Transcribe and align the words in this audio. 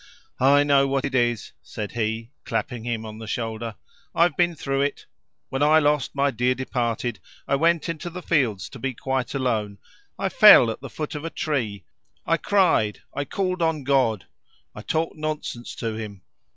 "I 0.39 0.63
know 0.63 0.87
what 0.87 1.05
it 1.05 1.13
is," 1.13 1.51
said 1.61 1.91
he, 1.91 2.31
clapping 2.43 2.85
him 2.85 3.05
on 3.05 3.19
the 3.19 3.27
shoulder; 3.27 3.75
"I've 4.15 4.35
been 4.35 4.55
through 4.55 4.81
it. 4.81 5.05
When 5.49 5.61
I 5.61 5.77
lost 5.77 6.15
my 6.15 6.31
dear 6.31 6.55
departed, 6.55 7.19
I 7.47 7.53
went 7.53 7.87
into 7.87 8.09
the 8.09 8.23
fields 8.23 8.67
to 8.69 8.79
be 8.79 8.95
quite 8.95 9.35
alone. 9.35 9.77
I 10.17 10.27
fell 10.29 10.71
at 10.71 10.81
the 10.81 10.89
foot 10.89 11.13
of 11.13 11.23
a 11.23 11.29
tree; 11.29 11.83
I 12.25 12.37
cried; 12.37 13.03
I 13.13 13.25
called 13.25 13.61
on 13.61 13.83
God; 13.83 14.25
I 14.73 14.81
talked 14.81 15.17
nonsense 15.17 15.75
to 15.75 15.93
Him. 15.93 16.23